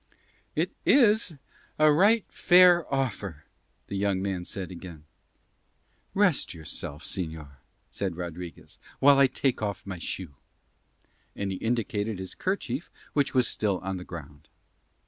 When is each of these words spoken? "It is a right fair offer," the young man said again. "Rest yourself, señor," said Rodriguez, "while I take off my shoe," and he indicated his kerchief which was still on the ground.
"It 0.55 0.71
is 0.83 1.33
a 1.77 1.91
right 1.91 2.25
fair 2.27 2.91
offer," 2.91 3.43
the 3.85 3.95
young 3.95 4.19
man 4.19 4.45
said 4.45 4.71
again. 4.71 5.03
"Rest 6.15 6.55
yourself, 6.55 7.03
señor," 7.03 7.57
said 7.91 8.15
Rodriguez, 8.17 8.79
"while 8.99 9.19
I 9.19 9.27
take 9.27 9.61
off 9.61 9.85
my 9.85 9.99
shoe," 9.99 10.33
and 11.35 11.51
he 11.51 11.59
indicated 11.59 12.17
his 12.17 12.33
kerchief 12.33 12.89
which 13.13 13.35
was 13.35 13.47
still 13.47 13.77
on 13.83 13.97
the 13.97 14.03
ground. 14.03 14.47